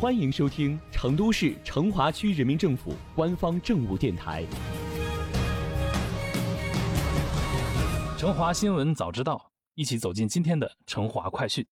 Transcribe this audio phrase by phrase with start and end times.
[0.00, 4.44] 欢迎收听成都市成华区人民政府官方政务电台
[8.16, 9.34] 《成华新闻早知道》，
[9.74, 11.66] 一起走进今天的成华快讯。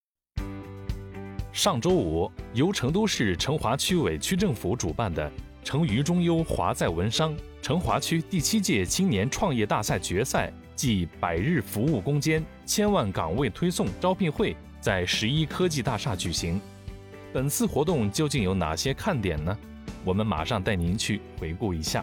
[1.52, 5.30] 上周五，由成都市成华区委区政府主办的
[5.62, 7.32] “成渝中优华在文商”
[7.62, 16.60] 成华区第七届青年创业大赛决赛暨百日服务攻坚千万岗位推送招聘会在十一科技大厦举行。
[17.36, 19.54] 本次活动究竟有哪些看点呢？
[20.06, 22.02] 我们马上带您去回顾一下。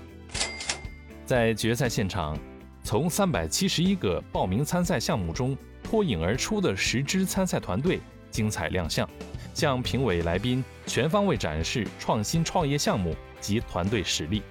[1.26, 2.38] 在决赛现场，
[2.84, 9.10] 从三百七十一个报名参赛项目中脱颖而出的十支参赛团队精彩亮相，
[9.56, 14.44] 向评委来宾全方位展示创新创业项目及团队实力。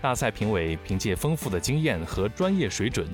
[0.00, 3.08] 大赛评委凭借丰富的经验和专业水准，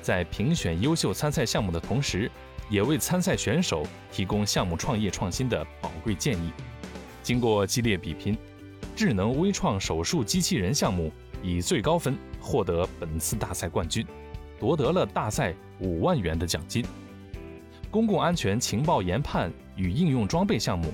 [0.00, 2.30] 在评选优秀参赛项目的同时，
[2.68, 6.52] 也为参赛选手提供项目创业创新的宝贵建议。
[7.22, 8.36] 经过激烈比拼，
[8.96, 14.06] 智能微创手术机器人项目以最高分获得本次大赛冠军，
[14.58, 16.84] 夺得了大赛五万元的奖金。
[17.90, 20.92] 公共安全情报研判与应用装备项目、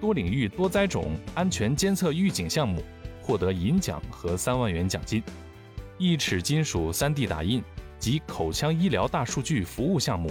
[0.00, 2.82] 多领域多灾种安全监测预警项目
[3.22, 5.22] 获得银奖和三万元奖金。
[5.98, 7.64] 一齿金属 3D 打印
[7.98, 10.30] 及口腔医疗大数据服务项目。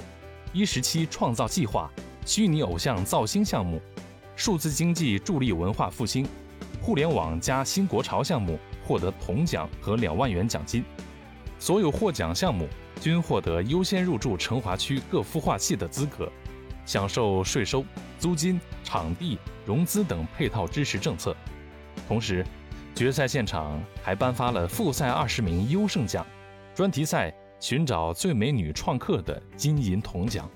[0.56, 1.92] 一十七创造计划、
[2.26, 3.82] 虚拟偶像造星项目、
[4.38, 6.26] 数字经济助力文化复兴、
[6.82, 10.82] 互联网加新国潮项目获得铜奖和两万元奖金。
[11.60, 12.70] 所有获奖项目
[13.02, 16.32] 均获得优先入驻成华区各孵化器的资格，
[16.86, 17.84] 享受税收、
[18.18, 21.36] 租金、场地、融资等配套支持政策。
[22.08, 22.46] 同时，
[22.96, 26.26] 决赛现场还颁发了复赛二十名优胜奖，
[26.74, 27.36] 专题赛。
[27.60, 30.50] 寻找最美女创客的金银铜奖。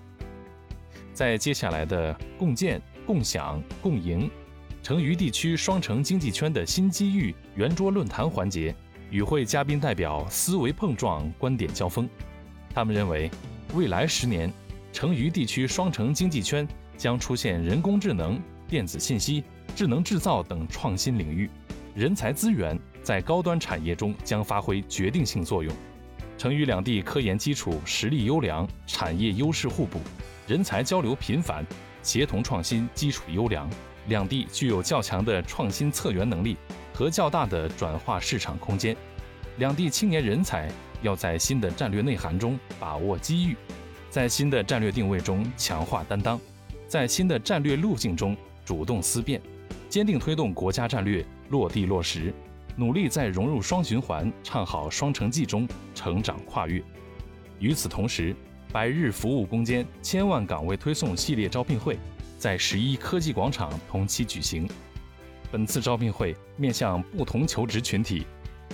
[1.14, 4.30] 在接下来的共建、共享、共赢，
[4.81, 8.73] 成渝地区双城经济圈的新机遇圆桌论坛环节，
[9.11, 12.07] 与会嘉宾代表思维碰撞、观点交锋。
[12.73, 13.29] 他们认为，
[13.73, 14.52] 未来十年，
[14.94, 19.44] 成渝地区双城经济圈将出现人工智能、电子信息、
[19.75, 21.50] 智能制造等创新领域，
[21.96, 25.73] 人才资源在高端产业中将发挥决定性作用。
[26.39, 30.00] 成渝两地科研基础实力优良，产业优势互补，
[30.47, 31.66] 人才交流频繁，
[32.01, 33.69] 协同创新基础优良。
[34.07, 36.55] 两地具有较强的创新策源能力
[36.94, 38.95] 和较大的转化市场空间。
[39.57, 43.57] 两地青年人才要在新的战略内涵中把握机遇，
[44.09, 46.39] 在新的战略定位中强化担当，
[46.88, 48.33] 在新的战略路径中
[48.63, 49.41] 主动思辨，
[49.89, 52.33] 坚定推动国家战略落地落实。
[52.79, 56.81] 努力在融入双循环、唱好双城记中成长跨越。
[57.59, 58.34] 与此同时，
[58.72, 62.00] 百日服务攻坚、千万岗位推送系列招聘会
[62.38, 64.66] 在十一科技广场同期举行。
[65.51, 68.25] 本次招聘会面向不同求职群体，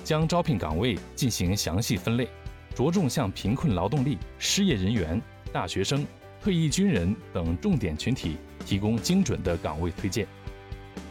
[0.04, 2.28] 将招聘岗位进行详细分类，
[2.76, 5.20] 着重向贫困劳动力、失业人员、
[5.52, 6.06] 大学生、
[6.40, 10.28] 退役军人等重点群体提供精准的岗位推荐。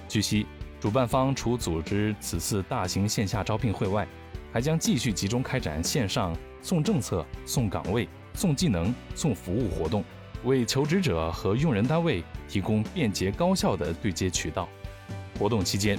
[0.09, 0.47] 据悉。
[0.85, 4.07] 主办方除组织此次大型线下招聘会外，
[4.53, 10.05] 还将继续集中开展线上送政策、送岗位、送技能、送服务活动，
[10.45, 14.69] 为求职者和用人单位提供便捷高效的对接渠道。
[15.39, 15.99] 活动期间，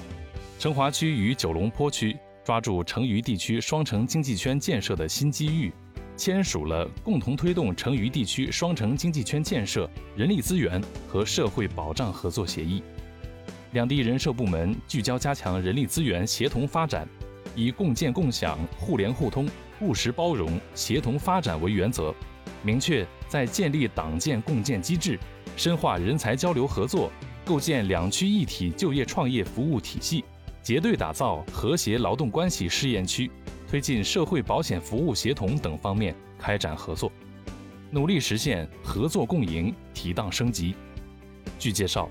[0.59, 5.73] 成华区与九龙坡区抓住成渝地区双城经济圈建设的新机遇，
[6.15, 12.83] 签署了共同推动成渝地区双城经济圈建设人力资源和社会保障合作协议。
[13.75, 17.05] 两地人社部门聚焦加强人力资源协同发展，
[17.57, 19.45] 以共建共享、互联互通、
[19.81, 22.15] 务实包容、协同发展为原则，
[22.63, 25.19] 明确在建立党建共建机制、
[25.57, 27.11] 深化人才交流合作、
[27.43, 30.23] 构建两区一体就业创业服务体系、
[30.61, 33.29] 结对打造和谐劳动关系试验区、
[33.67, 37.11] 推进社会保险服务协同等方面开展合作，
[37.91, 40.73] 努力实现合作共赢、提档升级。
[41.59, 42.09] 据介绍。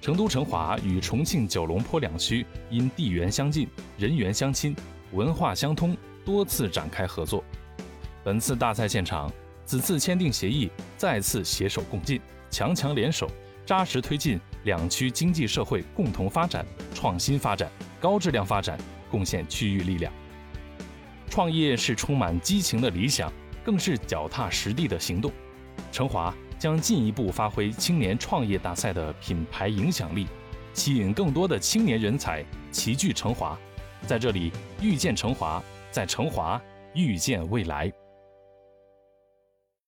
[0.00, 3.66] 成都成华与重庆九龙坡两区因地缘相近、
[3.98, 4.76] 人员相亲、
[5.12, 7.42] 文化相通，多次展开合作。
[8.22, 9.32] 本次大赛现场，
[9.64, 12.20] 此次签订协议，再次携手共进，
[12.50, 13.28] 强强联手，
[13.64, 16.64] 扎实推进两区经济社会共同发展、
[16.94, 17.70] 创新发展、
[18.00, 18.78] 高质量发展，
[19.10, 20.12] 贡献区域力量。
[21.28, 23.32] 创业是充满激情的理想，
[23.64, 25.32] 更是脚踏实地的行动。
[25.90, 26.32] 成华。
[26.58, 30.26] 将进一步发挥青年创业大赛的品牌影响力，
[30.72, 33.58] 吸引更多的青年人才齐聚成华，
[34.06, 36.60] 在这里遇见成华，在成华
[36.94, 37.92] 遇见未来。